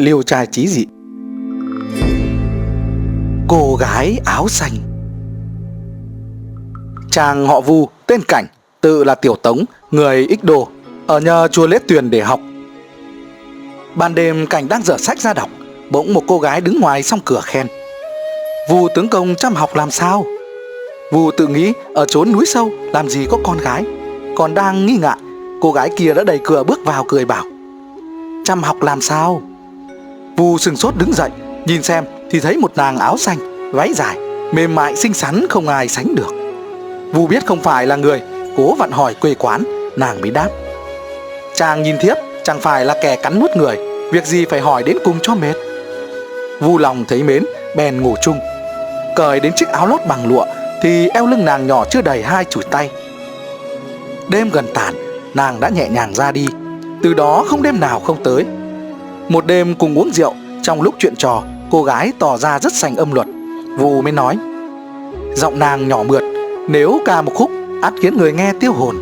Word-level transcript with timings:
liêu 0.00 0.22
trai 0.22 0.46
trí 0.46 0.68
dị. 0.68 0.86
Cô 3.48 3.76
gái 3.80 4.18
áo 4.24 4.48
xanh. 4.48 4.72
Chàng 7.10 7.46
họ 7.46 7.60
Vu, 7.60 7.88
tên 8.06 8.20
Cảnh, 8.28 8.46
Tự 8.80 9.04
là 9.04 9.14
Tiểu 9.14 9.36
Tống, 9.36 9.64
Người 9.90 10.26
ích 10.26 10.44
đồ 10.44 10.68
Ở 11.06 11.20
nhờ 11.20 11.48
chùa 11.48 11.66
Lết 11.66 11.88
Tuyền 11.88 12.10
để 12.10 12.20
học. 12.20 12.40
Ban 13.94 14.14
đêm 14.14 14.46
Cảnh 14.46 14.68
đang 14.68 14.82
dở 14.82 14.96
sách 14.98 15.20
ra 15.20 15.34
đọc, 15.34 15.48
Bỗng 15.90 16.14
một 16.14 16.22
cô 16.26 16.38
gái 16.38 16.60
đứng 16.60 16.80
ngoài 16.80 17.02
song 17.02 17.20
cửa 17.24 17.40
khen. 17.44 17.66
Vu 18.70 18.88
tướng 18.94 19.08
công 19.08 19.34
chăm 19.34 19.54
học 19.54 19.76
làm 19.76 19.90
sao? 19.90 20.24
Vu 21.12 21.30
tự 21.30 21.46
nghĩ 21.46 21.72
ở 21.94 22.06
chốn 22.06 22.32
núi 22.32 22.46
sâu, 22.46 22.70
làm 22.92 23.08
gì 23.08 23.26
có 23.30 23.38
con 23.44 23.58
gái. 23.58 23.84
Còn 24.36 24.54
đang 24.54 24.86
nghi 24.86 24.96
ngại, 24.96 25.18
Cô 25.60 25.72
gái 25.72 25.90
kia 25.96 26.14
đã 26.14 26.24
đẩy 26.24 26.40
cửa 26.44 26.64
bước 26.64 26.80
vào 26.84 27.04
cười 27.08 27.24
bảo. 27.24 27.44
Chăm 28.44 28.62
học 28.62 28.82
làm 28.82 29.00
sao? 29.00 29.42
Vu 30.40 30.58
sừng 30.58 30.76
sốt 30.76 30.94
đứng 30.96 31.12
dậy, 31.12 31.30
Nhìn 31.66 31.82
xem 31.82 32.04
thì 32.30 32.40
thấy 32.40 32.56
một 32.56 32.72
nàng 32.76 32.98
áo 32.98 33.16
xanh, 33.18 33.38
Váy 33.72 33.92
dài, 33.94 34.16
Mềm 34.52 34.74
mại, 34.74 34.96
xinh 34.96 35.14
xắn, 35.14 35.46
không 35.50 35.68
ai 35.68 35.88
sánh 35.88 36.14
được. 36.14 36.34
Vu 37.12 37.26
biết 37.26 37.46
không 37.46 37.60
phải 37.60 37.86
là 37.86 37.96
người, 37.96 38.20
Cố 38.56 38.74
vặn 38.74 38.90
hỏi 38.90 39.14
quê 39.14 39.34
quán, 39.34 39.64
Nàng 39.96 40.20
mới 40.20 40.30
đáp. 40.30 40.48
Chàng 41.54 41.82
nhìn 41.82 41.96
thiếp, 42.00 42.16
chẳng 42.44 42.60
phải 42.60 42.84
là 42.84 42.96
kẻ 43.02 43.16
cắn 43.16 43.40
nuốt 43.40 43.50
người, 43.56 43.76
Việc 44.12 44.26
gì 44.26 44.44
phải 44.44 44.60
hỏi 44.60 44.82
đến 44.82 44.96
cùng 45.04 45.18
cho 45.22 45.34
mệt. 45.34 45.54
Vu 46.60 46.78
lòng 46.78 47.04
thấy 47.08 47.22
mến, 47.22 47.44
Bèn 47.76 48.02
ngủ 48.02 48.14
chung. 48.22 48.40
Cởi 49.16 49.40
đến 49.40 49.52
chiếc 49.56 49.68
áo 49.68 49.86
lót 49.86 50.00
bằng 50.08 50.28
lụa 50.28 50.44
Thì 50.82 51.08
eo 51.08 51.26
lưng 51.26 51.44
nàng 51.44 51.66
nhỏ 51.66 51.84
chưa 51.90 52.02
đầy 52.02 52.22
hai 52.22 52.44
chùi 52.44 52.64
tay. 52.64 52.90
Đêm 54.28 54.50
gần 54.50 54.66
tàn, 54.74 54.94
Nàng 55.34 55.60
đã 55.60 55.68
nhẹ 55.68 55.88
nhàng 55.88 56.14
ra 56.14 56.32
đi, 56.32 56.46
Từ 57.02 57.14
đó 57.14 57.44
không 57.48 57.62
đêm 57.62 57.80
nào 57.80 58.00
không 58.00 58.24
tới. 58.24 58.44
Một 59.28 59.46
đêm 59.46 59.74
cùng 59.74 59.98
uống 59.98 60.10
rượu 60.12 60.34
trong 60.62 60.82
lúc 60.82 60.94
chuyện 60.98 61.16
trò, 61.16 61.42
Cô 61.70 61.82
gái 61.82 62.12
tỏ 62.18 62.36
ra 62.36 62.58
rất 62.58 62.72
sành 62.72 62.96
âm 62.96 63.12
luật. 63.12 63.26
Vù 63.78 64.02
mới 64.02 64.12
nói, 64.12 64.38
Giọng 65.34 65.58
nàng 65.58 65.88
nhỏ 65.88 66.02
mượt, 66.02 66.22
Nếu 66.68 67.00
ca 67.04 67.22
một 67.22 67.32
khúc 67.34 67.50
át 67.82 67.92
khiến 68.02 68.18
người 68.18 68.32
nghe 68.32 68.52
tiêu 68.60 68.72
hồn. 68.72 68.96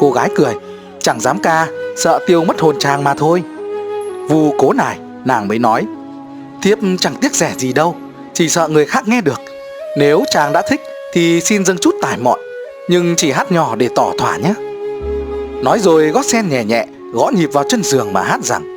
Cô 0.00 0.10
gái 0.10 0.30
cười, 0.36 0.54
Chẳng 1.00 1.20
dám 1.20 1.38
ca, 1.42 1.66
Sợ 1.96 2.20
tiêu 2.26 2.44
mất 2.44 2.60
hồn 2.60 2.76
chàng 2.78 3.04
mà 3.04 3.14
thôi. 3.14 3.42
Vù 4.28 4.54
cố 4.58 4.72
nài 4.72 4.98
Nàng 5.24 5.48
mới 5.48 5.58
nói, 5.58 5.86
Thiếp 6.62 6.78
chẳng 6.98 7.14
tiếc 7.20 7.34
rẻ 7.34 7.52
gì 7.58 7.72
đâu, 7.72 7.96
Chỉ 8.34 8.48
sợ 8.48 8.68
người 8.68 8.86
khác 8.86 9.08
nghe 9.08 9.20
được. 9.20 9.40
Nếu 9.98 10.24
chàng 10.30 10.52
đã 10.52 10.62
thích 10.68 10.80
Thì 11.12 11.40
xin 11.40 11.64
dâng 11.64 11.78
chút 11.78 11.94
tài 12.02 12.18
mọn, 12.18 12.38
Nhưng 12.88 13.14
chỉ 13.16 13.30
hát 13.30 13.52
nhỏ 13.52 13.76
để 13.76 13.88
tỏ 13.96 14.12
thỏa 14.18 14.36
nhé. 14.36 14.54
Nói 15.62 15.78
rồi 15.80 16.08
gót 16.08 16.24
sen 16.24 16.48
nhẹ 16.48 16.64
nhẹ, 16.64 16.86
Gõ 17.12 17.30
nhịp 17.36 17.50
vào 17.52 17.64
chân 17.68 17.82
giường 17.82 18.12
mà 18.12 18.22
hát 18.22 18.44
rằng 18.44 18.71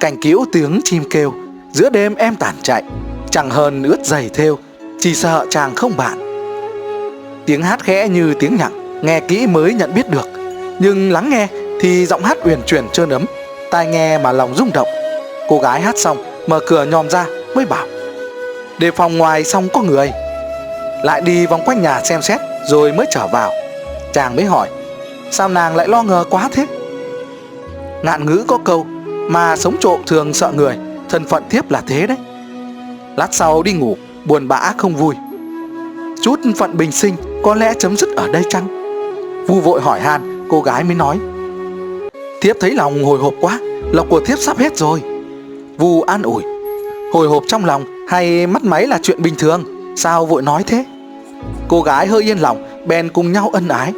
cành 0.00 0.16
cứu 0.22 0.46
tiếng 0.52 0.80
chim 0.84 1.04
kêu, 1.10 1.34
Giữa 1.72 1.90
đêm 1.90 2.14
em 2.14 2.36
tản 2.36 2.54
chạy, 2.62 2.82
Chẳng 3.30 3.50
hơn 3.50 3.82
ướt 3.82 4.04
giày 4.04 4.28
thêu, 4.28 4.58
Chỉ 5.00 5.14
sợ 5.14 5.46
chàng 5.50 5.74
không 5.74 5.96
bạn. 5.96 6.18
Tiếng 7.46 7.62
hát 7.62 7.84
khẽ 7.84 8.08
như 8.08 8.34
tiếng 8.34 8.56
nhặng 8.56 9.02
Nghe 9.04 9.20
kỹ 9.20 9.46
mới 9.46 9.74
nhận 9.74 9.94
biết 9.94 10.10
được, 10.10 10.28
Nhưng 10.78 11.12
lắng 11.12 11.30
nghe 11.30 11.48
thì 11.80 12.06
giọng 12.06 12.24
hát 12.24 12.38
uyển 12.44 12.58
chuyển 12.66 12.84
trơn 12.92 13.08
ấm, 13.08 13.24
Tai 13.70 13.86
nghe 13.86 14.18
mà 14.18 14.32
lòng 14.32 14.54
rung 14.54 14.70
động. 14.74 14.88
Cô 15.48 15.58
gái 15.58 15.80
hát 15.80 15.98
xong, 15.98 16.24
mở 16.46 16.60
cửa 16.66 16.84
nhòm 16.84 17.10
ra, 17.10 17.26
mới 17.54 17.66
bảo, 17.66 17.86
Đề 18.78 18.90
phòng 18.90 19.18
ngoài 19.18 19.44
xong 19.44 19.68
có 19.72 19.82
người. 19.82 20.10
Lại 21.04 21.20
đi 21.20 21.46
vòng 21.46 21.62
quanh 21.64 21.82
nhà 21.82 22.00
xem 22.04 22.22
xét, 22.22 22.40
Rồi 22.68 22.92
mới 22.92 23.06
trở 23.10 23.26
vào. 23.26 23.52
Chàng 24.12 24.36
mới 24.36 24.44
hỏi, 24.44 24.68
Sao 25.30 25.48
nàng 25.48 25.76
lại 25.76 25.88
lo 25.88 26.02
ngờ 26.02 26.24
quá 26.30 26.48
thế? 26.52 26.66
Ngạn 28.02 28.26
ngữ 28.26 28.44
có 28.48 28.58
câu 28.64 28.86
mà 29.30 29.56
sống 29.56 29.76
trộm 29.80 30.00
thường 30.06 30.34
sợ 30.34 30.52
người, 30.56 30.76
Thân 31.08 31.24
phận 31.24 31.42
thiếp 31.50 31.70
là 31.70 31.82
thế 31.86 32.06
đấy. 32.06 32.16
Lát 33.16 33.28
sau 33.30 33.62
đi 33.62 33.72
ngủ, 33.72 33.96
Buồn 34.24 34.48
bã 34.48 34.72
không 34.78 34.94
vui. 34.94 35.14
Chút 36.22 36.40
phận 36.56 36.76
bình 36.76 36.92
sinh 36.92 37.16
Có 37.42 37.54
lẽ 37.54 37.74
chấm 37.78 37.96
dứt 37.96 38.08
ở 38.16 38.28
đây 38.32 38.42
chăng? 38.50 38.66
Vu 39.46 39.60
vội 39.60 39.80
hỏi 39.80 40.00
han, 40.00 40.46
Cô 40.48 40.60
gái 40.62 40.84
mới 40.84 40.94
nói. 40.94 41.18
Thiếp 42.40 42.56
thấy 42.60 42.70
lòng 42.70 43.04
hồi 43.04 43.18
hộp 43.18 43.34
quá, 43.40 43.58
Lộc 43.92 44.06
của 44.10 44.20
thiếp 44.20 44.38
sắp 44.38 44.58
hết 44.58 44.76
rồi. 44.76 45.02
Vu 45.78 46.02
an 46.02 46.22
ủi. 46.22 46.42
Hồi 47.12 47.28
hộp 47.28 47.42
trong 47.46 47.64
lòng 47.64 47.84
hay 48.08 48.46
mắt 48.46 48.64
máy 48.64 48.86
là 48.86 48.98
chuyện 49.02 49.22
bình 49.22 49.34
thường, 49.38 49.64
Sao 49.96 50.26
vội 50.26 50.42
nói 50.42 50.62
thế? 50.66 50.84
Cô 51.68 51.82
gái 51.82 52.06
hơi 52.06 52.22
yên 52.22 52.38
lòng, 52.38 52.86
Bèn 52.86 53.08
cùng 53.08 53.32
nhau 53.32 53.50
ân 53.52 53.68
ái. 53.68 53.92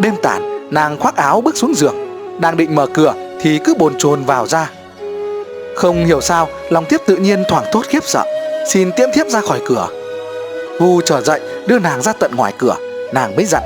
Đêm 0.00 0.14
tàn, 0.22 0.68
nàng 0.70 0.98
khoác 1.00 1.16
áo 1.16 1.40
bước 1.40 1.56
xuống 1.56 1.74
giường, 1.74 1.94
Đang 2.40 2.56
định 2.56 2.74
mở 2.74 2.86
cửa 2.94 3.14
thì 3.46 3.58
cứ 3.58 3.74
bồn 3.74 3.94
chồn 3.98 4.24
vào 4.24 4.46
ra. 4.46 4.70
Không 5.76 6.04
hiểu 6.04 6.20
sao, 6.20 6.48
Lòng 6.70 6.84
thiếp 6.84 7.00
tự 7.06 7.16
nhiên 7.16 7.42
thoảng 7.48 7.64
thốt 7.72 7.86
khiếp 7.88 8.04
sợ, 8.04 8.24
Xin 8.68 8.90
tiễn 8.96 9.10
thiếp 9.12 9.26
ra 9.28 9.40
khỏi 9.40 9.60
cửa. 9.66 9.88
Vu 10.80 11.00
trở 11.00 11.20
dậy, 11.20 11.40
đưa 11.66 11.78
nàng 11.78 12.02
ra 12.02 12.12
tận 12.12 12.36
ngoài 12.36 12.52
cửa, 12.58 12.76
Nàng 13.14 13.36
mới 13.36 13.44
dặn. 13.44 13.62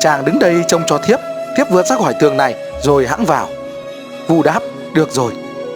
Chàng 0.00 0.24
đứng 0.24 0.38
đây 0.38 0.64
trông 0.68 0.82
cho 0.86 0.98
thiếp 0.98 1.20
Thiếp 1.56 1.70
vượt 1.70 1.86
ra 1.86 1.96
khỏi 1.96 2.14
tường 2.20 2.36
này, 2.36 2.54
Rồi 2.82 3.06
hãng 3.06 3.24
vào. 3.24 3.48
Vu 4.28 4.42
đáp, 4.42 4.60
Được 4.94 5.10
rồi, 5.10 5.32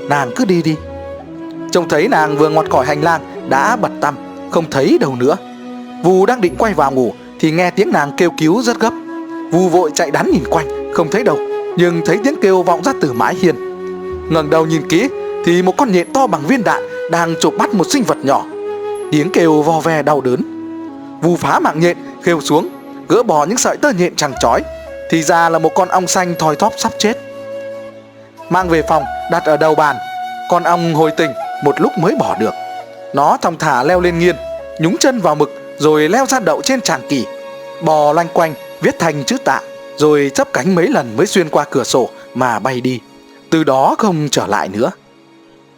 Nàng 0.09 0.31
cứ 0.37 0.45
đi 0.45 0.63
đi. 0.63 0.77
Trông 1.73 1.89
thấy 1.89 2.09
nàng 2.09 2.37
vừa 2.37 2.49
ngọt 2.49 2.67
khỏi 2.71 2.87
hành 2.87 3.03
lang, 3.03 3.49
Đã 3.49 3.77
bật 3.77 3.91
tăm 4.01 4.15
Không 4.51 4.71
thấy 4.71 4.99
đâu 5.01 5.17
nữa. 5.17 5.37
Vu 6.05 6.27
đang 6.27 6.41
định 6.41 6.55
quay 6.59 6.75
vào 6.75 6.91
ngủ, 6.91 7.13
Thì 7.41 7.51
nghe 7.51 7.71
tiếng 7.71 7.93
nàng 7.93 8.13
kêu 8.17 8.31
cứu 8.39 8.63
rất 8.63 8.81
gấp. 8.81 8.93
Vu 9.53 9.69
vội 9.69 9.91
chạy 9.95 10.11
đắn 10.11 10.31
nhìn 10.31 10.45
quanh, 10.51 10.93
Không 10.95 11.11
thấy 11.11 11.25
đâu. 11.25 11.48
Nhưng 11.79 12.03
thấy 12.05 12.19
tiếng 12.25 12.37
kêu 12.43 12.63
vọng 12.63 12.83
ra 12.85 12.93
từ 13.01 13.13
mái 13.13 13.35
hiên. 13.35 13.55
Ngẩng 14.33 14.51
đầu 14.51 14.67
nhìn 14.67 14.89
kỹ, 14.89 15.09
Thì 15.45 15.63
một 15.63 15.75
con 15.77 15.93
nhện 15.93 16.13
to 16.13 16.27
bằng 16.27 16.47
viên 16.47 16.65
đạn 16.65 16.83
Đang 17.11 17.35
chộp 17.41 17.55
bắt 17.59 17.75
một 17.75 17.85
sinh 17.91 18.03
vật 18.03 18.17
nhỏ. 18.23 18.45
Tiếng 19.13 19.31
kêu 19.31 19.63
vo 19.63 19.81
ve 19.81 20.03
đau 20.03 20.21
đớn. 20.21 20.43
Vu 21.23 21.37
phá 21.37 21.59
mạng 21.59 21.81
nhện 21.81 21.97
kêu 22.25 22.41
xuống, 22.41 22.69
Gỡ 23.09 23.23
bỏ 23.23 23.45
những 23.45 23.59
sợi 23.59 23.77
tơ 23.77 23.91
nhện 23.99 24.17
chẳng 24.17 24.33
chói, 24.41 24.63
Thì 25.11 25.23
ra 25.23 25.49
là 25.49 25.59
một 25.59 25.75
con 25.75 25.89
ong 25.89 26.07
xanh 26.07 26.35
thoi 26.39 26.57
thóp 26.57 26.73
sắp 26.77 26.93
chết. 26.99 27.19
Mang 28.51 28.69
về 28.69 28.83
phòng, 28.83 29.05
đặt 29.31 29.43
ở 29.45 29.57
đầu 29.57 29.75
bàn. 29.75 29.97
Con 30.51 30.63
ong 30.63 30.95
hồi 30.95 31.11
tỉnh, 31.11 31.31
một 31.65 31.81
lúc 31.81 31.93
mới 31.99 32.15
bỏ 32.19 32.37
được. 32.41 32.55
Nó 33.15 33.37
thong 33.43 33.59
thả 33.59 33.83
leo 33.83 34.01
lên 34.01 34.19
nghiên 34.19 34.37
Nhúng 34.81 34.97
chân 34.97 35.21
vào 35.21 35.35
mực, 35.35 35.53
Rồi 35.79 36.09
leo 36.09 36.27
ra 36.27 36.41
đậu 36.41 36.63
trên 36.63 36.81
tràng 36.81 37.01
kỳ. 37.09 37.27
Bò 37.83 38.13
loanh 38.13 38.29
quanh, 38.33 38.55
viết 38.81 38.99
thành 38.99 39.25
chữ 39.25 39.37
tạ. 39.45 39.61
Rồi 39.99 40.31
chấp 40.35 40.49
cánh 40.53 40.75
mấy 40.75 40.89
lần 40.89 41.17
mới 41.17 41.27
xuyên 41.27 41.49
qua 41.49 41.65
cửa 41.71 41.85
sổ 41.85 42.11
Mà 42.35 42.59
bay 42.59 42.81
đi. 42.81 43.01
Từ 43.51 43.65
đó 43.65 43.95
không 43.99 44.29
trở 44.31 44.47
lại 44.47 44.69
nữa. 44.69 44.91